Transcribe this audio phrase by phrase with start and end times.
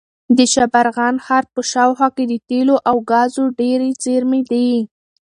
[0.37, 4.71] د شبرغان ښار په شاوخوا کې د تېلو او ګازو ډېرې زېرمې دي.